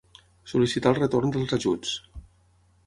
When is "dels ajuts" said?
1.37-1.95